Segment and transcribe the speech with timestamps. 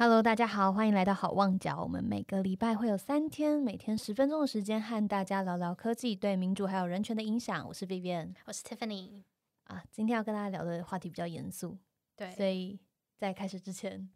[0.00, 1.82] Hello，大家好，欢迎来到好望角。
[1.82, 7.66] 我们每个礼拜会有三天，每天十分钟的时间，和大家聊聊科技对民主还有人权的影响。
[7.66, 9.24] 我是 Vivian 我是 Tiffany。
[9.64, 11.76] 啊，今天要跟大家聊的话题比较严肃，
[12.14, 12.78] 对，所以
[13.16, 14.08] 在开始之前，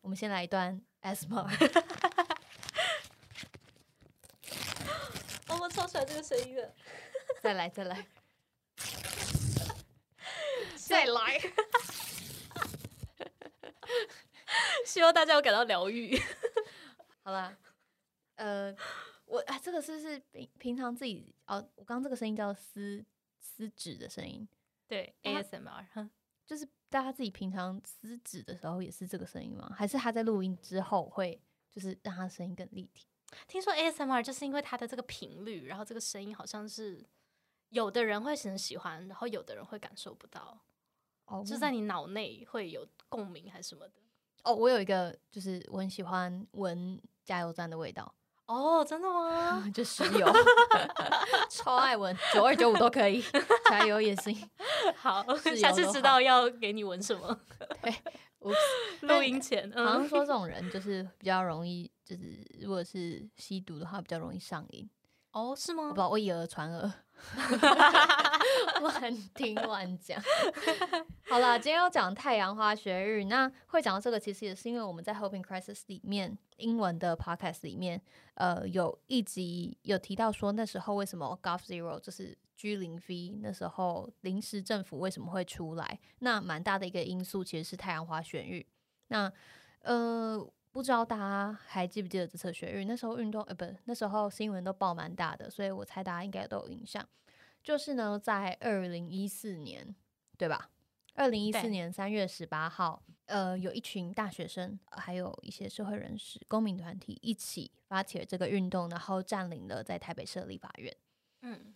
[0.00, 1.46] 我们先来一段 ASMR。
[5.46, 6.74] 哦，我超喜欢这个声音的。
[7.40, 8.04] 再来，再来，
[10.74, 11.40] 再来。
[14.88, 16.18] 希望大家有感到疗愈。
[17.22, 17.54] 好啦，
[18.36, 18.74] 呃，
[19.26, 21.56] 我啊，这个是不是平平常自己哦？
[21.76, 23.04] 我刚刚这个声音叫撕
[23.38, 24.48] 撕纸的声音，
[24.86, 26.08] 对，ASMR，哼
[26.46, 29.70] 就是大家自己平常撕纸的时候也是这个声音吗？
[29.76, 31.38] 还是他在录音之后会
[31.70, 33.06] 就是让他声音更立体？
[33.46, 37.04] 听说 ASMR 就是因为它的这个频率，然后这个声音好像是
[37.68, 40.58] 有的人会很喜欢，然后有的人会感受不到，
[41.26, 44.00] 哦就是在你脑内会有共鸣还是什么的。
[44.44, 48.14] 哦，我有一个就是我很喜欢闻加油站的味道，
[48.46, 49.68] 哦，真的吗？
[49.74, 50.26] 就石油，
[51.50, 53.22] 超爱闻，九二九五都可以，
[53.68, 54.48] 加油也行。
[54.96, 55.24] 好，
[55.56, 57.38] 下次知道要给你闻什么。
[58.38, 58.54] 我
[59.00, 64.88] 录音前，好像嗯，说这种人就是比较容易，就是如果是吸毒的话，比较容易上瘾。
[65.32, 65.98] 哦，是吗我不知？
[66.00, 66.92] 道，我以讹传讹，
[68.80, 70.20] 乱听乱讲。
[71.28, 78.00] 好啦，今天要讲太阳花学运，那会讲到这个，其实也是因为我们在 Hoping Crisis 里面英文的 podcast 里面，
[78.34, 86.00] 呃，有一集有提到说那时候为什么 Gov Zero 就是 G 零 V 那时候临时政府为什么会出来？
[86.20, 88.64] 那蛮大的一个因素其实是太阳花学运。
[89.08, 89.30] 那
[89.82, 92.86] 呃，不知道大家还记不记得这次学运？
[92.86, 97.06] 那时候运动呃，不，那时候新闻都报蛮大的，所以我猜大家应该都有印象。
[97.62, 99.94] 就是呢，在二零一四年，
[100.36, 100.70] 对吧？
[101.14, 110.96] 二零一四年三月十八号，呃，有一群大学生，呃还有一些社会人士、公民团体一起发起了这个运动，然后占领了在台北市的立法院。
[111.42, 111.72] 嗯，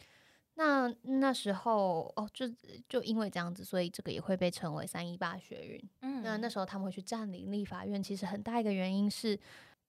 [0.54, 2.46] 那那时候哦，就
[2.88, 5.90] 就因为这样子，所以这个也会被称为三一八学运。
[6.02, 9.38] 嗯那那时候他们会去占领立法院，其实很大一个原因是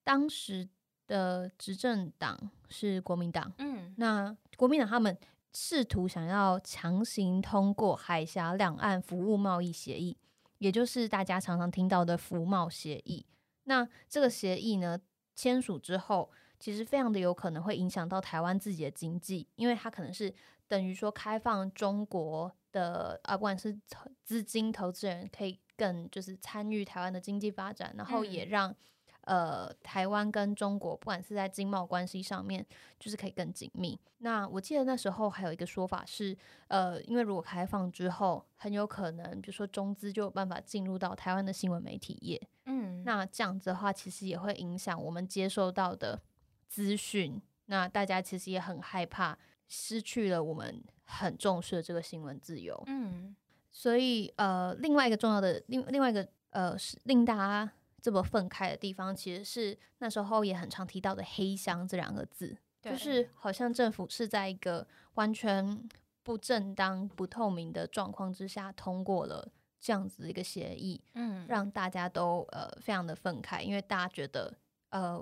[0.02, 0.68] 当时
[1.06, 5.16] 的执政党是国民党，嗯那国民党他们
[5.52, 10.16] 试图想要强行通过海峡两岸服务贸易协议，
[10.58, 13.24] 也就是大家常常听到的服贸协议。
[13.64, 14.98] 那这个协议呢
[15.36, 20.34] 签署之后，其实非常的有可能会影响到台湾自己的经济，因为它可能是
[20.68, 23.78] 等于说开放中国的啊，不管是
[24.22, 28.76] 资金投资人可以更就是参与台湾的经济发展，然后也嗯让、
[29.22, 32.64] 呃台湾跟中国不管是在经贸关系上面，
[32.98, 33.98] 就是可以更紧密。
[34.18, 36.36] 那我记得那时候还有一个说法是，
[36.68, 46.20] 呃，因为如果开放之后，很有可能比如说中资就有办法进入到台湾的新闻媒体业，嗯，那这样子的话，其实也会影响我们接受到的
[46.68, 47.40] 资讯。
[47.66, 49.38] 那大家其实也很害怕
[49.68, 52.82] 失去了我们很重视的这个新闻自由。
[52.86, 53.34] 嗯。
[53.70, 65.88] 所以呃，另外一个重要的另另外一个呃，是令大家这么愤慨的地方，其实是那时候也很常提到的“黑箱”这两个字，就是好像政府是在一个完全
[66.22, 69.50] 不正当、不透明的状况之下通过了
[69.80, 71.44] 这样子的一个协议，嗯。
[71.48, 74.54] 让大家都呃非常的愤慨，因为大家觉得
[74.90, 75.20] 呃，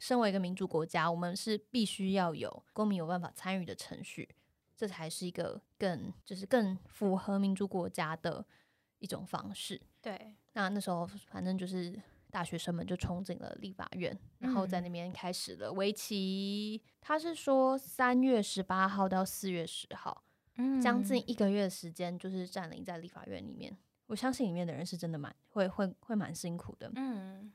[0.00, 4.28] 身为一个民主国家，我们是必须要有公民有办法参与的程序，
[4.74, 8.44] 这才是一个更就是更符合民主国家的
[8.98, 9.80] 一种方式。
[10.00, 11.94] 对，那那时候反正就是
[12.30, 20.24] 大学生们就冲进了立法院，然后在那边开始了为期，他是说三月十八号到四月十号，
[20.56, 23.76] 嗯将近一个月的时间，就是占领在立法院里面。
[24.06, 26.90] 我相信里面的人是真的蛮会会会蛮辛苦的。
[26.96, 27.52] 嗯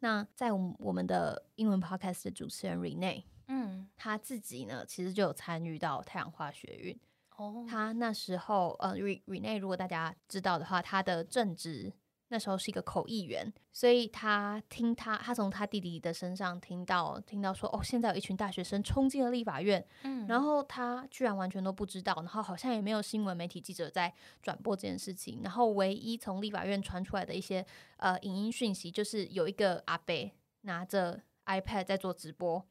[0.00, 3.88] 那在我们我们的英文 podcast 的主持人 Rene，嗯。
[3.96, 6.98] 他自己呢其实就有参与到太阳花学运。
[7.36, 11.92] 哦，他那时候呃，Re Rene 如果大家知道的话，他的正职
[12.30, 27.66] 那时候是一个口译员，所以他听他他从他弟弟的身上听到听到说，哦，现在有一群大学生冲进了立法院，嗯然后他居然完全都不知道，然后好像也没有新闻媒体记者在转播这件事情，然后唯一从立法院传出来的一些
[27.96, 30.14] 呃影音讯息，就是有一个阿伯
[30.62, 32.64] 拿着 iPad 在做直播。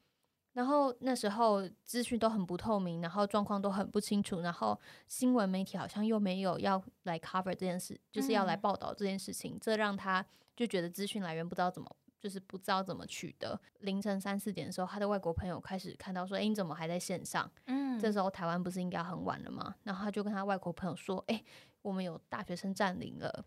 [0.54, 10.26] 然后那时候资讯都很不透明，然后状况都很不清楚，然后新闻媒体好像又没有要来 cover 这件事，就是要来嗯报道这件事情，这让他
[10.56, 13.60] 就觉得资讯来源不知道怎么，就是不知道怎么取得。
[13.80, 19.76] 凌晨三四点的时候，他的外国朋友开始看到说：“诶，你怎么还在线上？”嗯这时候台湾不是应该很晚了吗？
[19.84, 21.44] 然后他就跟他外国朋友说：“诶，
[21.82, 23.46] 我们有大学生占领了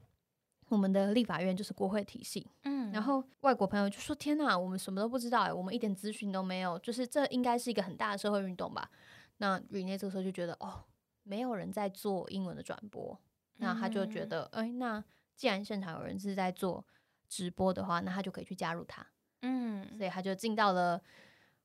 [0.75, 8.91] 我们的立法院就是国会体系，嗯然后外国朋友就说：“天哪，我们什么都不知道哎，我们一点资讯都没有，就是这应该是一个很大的社会运动吧？”
[9.39, 10.85] 那 Rene 这个时候就觉得，哦，
[11.23, 13.19] 没有人在做英文的转播，
[13.57, 14.29] 那他就觉嗯。
[14.29, 15.03] 得，哎、那
[15.37, 16.85] 既然现场有人是在做
[17.29, 19.07] 直播的话，那他就可以去加入他，
[19.41, 19.87] 嗯。
[19.97, 20.99] 所以他就进到了，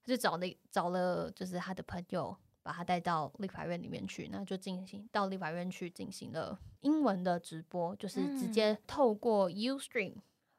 [0.03, 2.35] 他就找了找了就是他的朋友，
[2.67, 8.51] 把他带到立法院里面去，那就进行到立法院去进行了英文的直播，就是直嗯。
[8.51, 10.15] 接透过 UStream，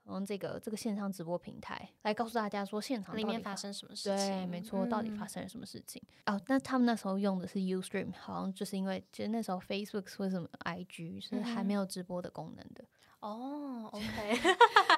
[0.06, 4.16] 嗯，这个这个线上直播平台来告诉大家说现场里面发生什么事情？
[4.16, 5.28] 对，没错，到底发嗯。
[5.28, 6.02] 生了什么事情？
[6.24, 11.76] 哦，那他们那时候用的是 UStream，好像就是因为其实那时候 Facebook 或者什么 IG 是还没嗯。
[11.76, 12.82] 有直播的功能的，
[13.20, 14.34] 哦， OK，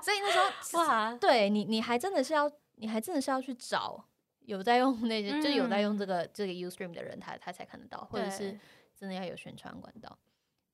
[0.05, 4.05] 所以那时候哇，对你，你还真的是要，你还真的是要去找
[4.51, 8.59] 有在用那些，就有在用这嗯个这个 UStream 的人，他他才看得到，或者是
[8.97, 10.19] 真的要有宣传管道。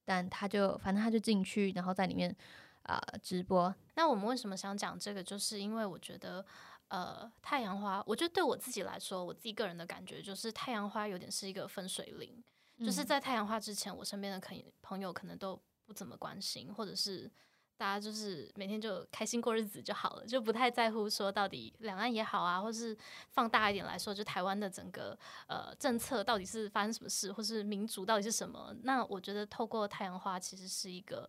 [0.04, 2.34] 但他就反正他就进去，然后在里面
[2.82, 5.22] 啊、直播，那我们为什么想讲这个？
[5.22, 6.44] 就是因为我觉得，
[6.88, 12.42] 呃，太阳花，我觉得对我自己来说，我自己个人的感觉就是太阳花有点是一个分水岭，
[12.78, 17.28] 就是嗯在太阳花之前，我身边的可朋友可能都不怎么关心，或者是
[17.76, 22.96] 大家就是每天就开心过日子就好了，就不太在乎说到底两岸也好啊，或是
[23.30, 28.74] 放大一点来说，就台湾的整个呃政策到底是发生什么事，或是民主到底是什么？
[28.82, 31.28] 那我觉得透过太阳花其实是一个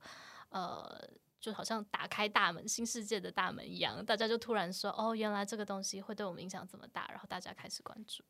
[0.49, 1.07] 呃。
[1.39, 8.23] 就好像打开大门，新世界的大门一样，大家就突然说：“哦，原来这个东西会对我们影响这么大。”然后大家开始关注。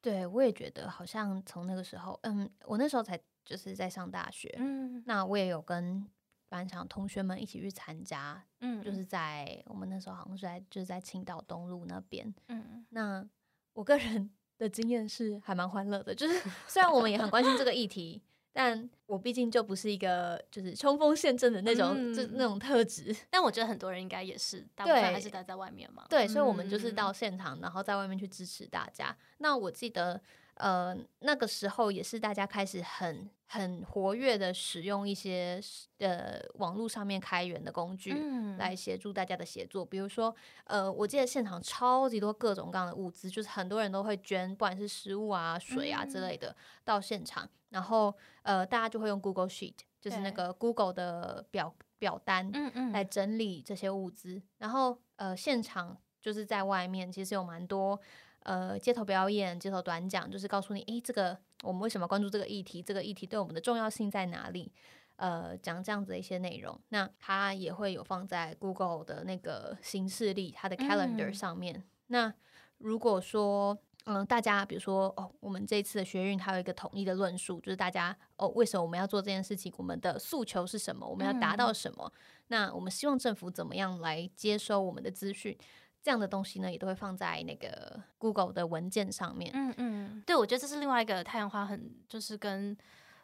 [0.00, 6.04] 对我也觉得好像从那个时候，嗯，我那时候才就是在上大学，嗯那我也有跟
[6.52, 12.32] 班上同学们一起去参加，嗯就是在我们那时候好像是在就是在青岛东路那边。
[12.48, 13.26] 嗯那
[13.72, 16.38] 我个人 的经验是还蛮欢乐的，就是
[16.68, 18.22] 虽然我们也很关心这个议题，
[18.52, 23.16] 但我毕竟就不是一个就是冲锋陷阵的那种，就嗯那种特质。
[23.30, 26.04] 但我觉得很多人应该也是，大部分还是待在外面嘛。
[26.10, 29.16] 对，所以我们就是嗯到现场，然后在外面去支持大家。
[29.38, 30.20] 那我记得，
[30.62, 35.60] 呃，那个时候也是大家开始很很活跃的使用一些
[35.98, 38.12] 呃网络上面开源的工具。
[38.14, 38.42] 嗯。
[38.58, 40.32] 来协助大家的协作，比如说，
[40.64, 46.28] 呃，我记得现场超级多各种各样的物资，就是很多人都会捐，不管是食物啊、水啊之嗯。
[46.28, 46.54] 类的
[46.84, 52.92] 到现场，然后呃，大家就会用 Google Sheet，就是那个 Google 的表表单，嗯嗯。
[52.92, 54.40] 来整理这些物资。
[54.58, 57.98] 然后呃，现场就是在外面，其实有蛮多
[58.42, 62.82] 呃街头表演、街头短讲，就是告诉你，诶，这个我们为什么关注这个议题？
[62.82, 64.72] 这个议题对我们的重要性在哪里？
[65.16, 71.84] 呃，讲这样子的一些内容，那它也会有放在 Google 的那个形式力，它的 Calendar 嗯上面。
[72.08, 72.32] 那
[72.78, 79.72] 如果说嗯，大家比如说哦，我们这一次的学运它有一个统一的论述，就是大家哦，为什么我们要做这件事情？
[79.76, 81.06] 我们的诉求是什么？
[81.06, 82.12] 我们要达到什么？
[82.48, 85.56] 那我们希望政府怎么样来接收我们的资讯？
[86.02, 89.52] 这样的东西呢，也都会放在那个 Google 的文件上面。
[89.54, 92.76] 嗯嗯，对，我觉得这是另外一个太阳花很就是跟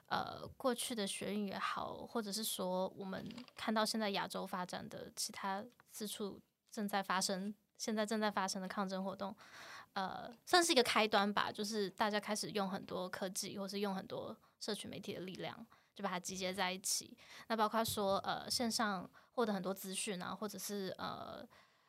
[0.06, 6.40] 呃过去的学运也好，或者是说我们看到现在亚洲发展的其他四处
[6.70, 9.34] 正在发生，现在正在发生的抗争活动，
[9.94, 11.50] 呃，算是一个开端吧。
[11.50, 15.66] 就是大家开始用很多科技，或是用很多社群媒体的力量，
[15.96, 17.16] 就把它集结在一起。
[17.48, 21.44] 那包括说呃线上获得很多资讯啊，或者是呃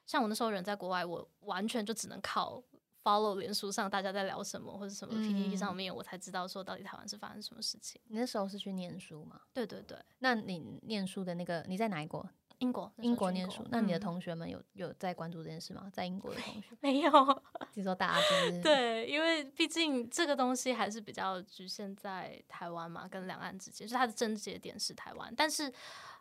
[0.10, 2.60] 像我那时候人在国外，我完全就只能靠
[3.04, 8.02] follow 脸书上大家在聊什么，或者什么 PPT 上嗯面，我才知道说到底台湾是发生什么事情。
[8.08, 9.40] 你那时候是去念书吗？
[9.54, 12.28] 对对对，那你念书的那个你在哪一国？
[12.58, 13.64] 英国英国念书。
[13.70, 15.88] 那你的嗯同学们有有在关注这件事吗？
[15.94, 17.12] 在英国的同学，没有？
[17.72, 25.32] 听说大家就是对，因为毕竟这个东西还是比较局限在台湾嘛，跟两岸之间，就是它的症结点是台湾。
[25.38, 25.72] 但是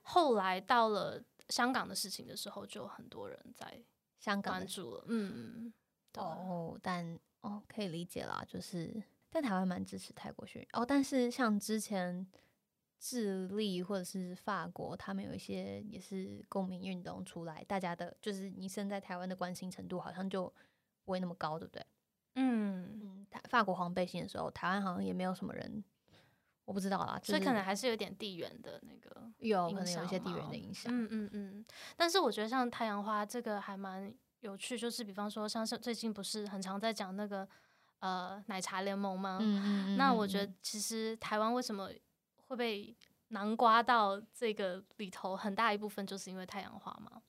[0.02, 3.82] 后来到了香港的事情的时候，就很多人在
[4.18, 5.04] 香港关注了。
[5.08, 5.72] 嗯，
[6.12, 12.26] 对哦，但哦可以理解啦，就是但台湾蛮支持泰国学运哦，但是像之前
[12.98, 20.52] 智利或者是法国，他们有一些也是公民运动出来，大家的就是你身在台湾的关心程度好像就
[21.04, 21.86] 不会那么高，对不对？
[22.34, 25.82] 嗯，嗯，台法国黄背心的时候，台湾好像也没有什么人，
[26.64, 30.92] 我不知道啦，就是所以可能还是有点地缘的那个有可能有一些地缘的影响。
[30.92, 31.64] 嗯嗯嗯，
[31.96, 37.48] 但是我觉得像太阳花这个还蛮有趣，就是比方说像是最近不是很常在讲那个
[38.00, 39.38] 呃奶茶联盟吗？
[39.40, 41.90] 嗯嗯嗯，那我觉嗯得其实台湾为什么
[42.46, 42.96] 会被
[43.28, 47.20] 南瓜到这个里头，很大一部分就是因为太阳花嘛。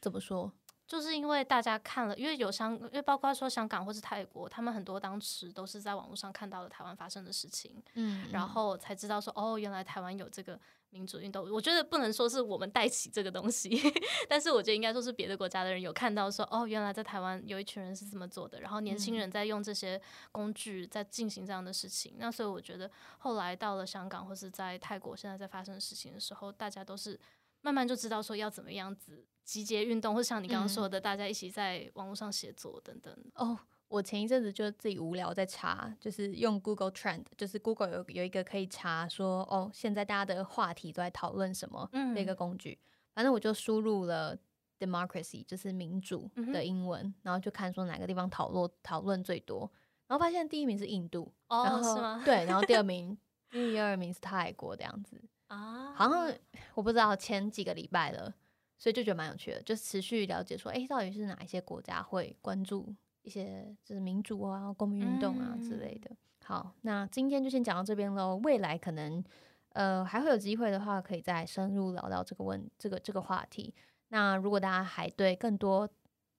[0.00, 0.52] 怎么说？
[0.86, 10.58] 就是因为大家看了，因为有香，因为包括说香港或是泰国，他们很多当时都是在网络上看到了台湾发生的事情，嗯，然后才知道说，哦，原来台湾有这个
[10.90, 11.50] 民主运动。
[11.50, 13.70] 我觉得不能说是我们带起这个东西，
[14.28, 22.14] 但是我觉得应该说是别的国家的人有看到说，哦，原来在台湾有一群人是这么做的，然后年轻人在用这些工具在进行这样的事情。
[22.18, 27.18] 那所以我觉得后来到了香港或是在泰国，现在在发生的事情的时候，大家都是
[27.62, 33.16] 慢慢就知道说要怎么样子集结运动，或像你刚刚说的，大家一起在网络上写作等等。
[33.34, 33.58] 哦。
[33.90, 42.78] 我前一阵子就自己无聊在查，就是用 Google Trend，就是 Google 有有一个可以查说，哦，现在大家的话题都在讨论什么的一个工具。
[43.12, 44.38] 反正我就输入了
[44.78, 49.68] democracy，就是民主的英文，然后就看说哪个地方讨论讨论最多，
[50.06, 52.22] 然后发现第一名是印度，哦，是吗？
[52.24, 53.18] 对，然后第二名、
[53.50, 56.32] 第二名是泰国这样子啊，好像
[56.74, 58.32] 我不知道前几个礼拜了，
[58.78, 62.94] 所以就觉得蛮有趣的，就持续了解说，哎，到底是哪一些国家会关注。
[63.22, 66.10] 一些就是民主啊、公民运动啊之类的。
[66.44, 68.36] 好，那今天就先讲到这边喽。
[68.42, 69.22] 未来可能
[69.70, 73.74] 呃还会有机会的话，可以再深入聊聊这个问这个这个话题。
[74.08, 75.88] 那如果大家还对更多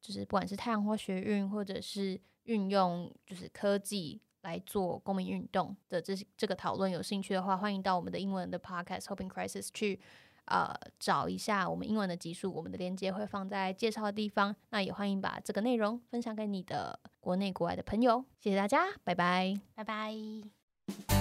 [0.02, 10.00] 就是不管是太阳花学运或者是运用就是科技来做公民运动的这这个讨论有兴趣的话，欢迎到我们的英文的 podcast Hoping Crisis 去。
[10.52, 14.54] 呃，找一下我们英文的集数，我们的链接会放在介绍的地方。
[14.70, 18.26] 那也欢迎把这个内容分享给你的国内国外的朋友。
[18.38, 21.21] 谢谢大家，拜拜，拜拜。